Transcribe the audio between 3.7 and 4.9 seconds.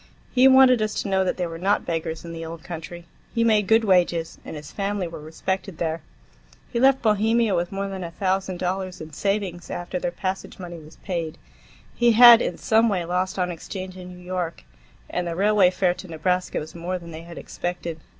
wages, and his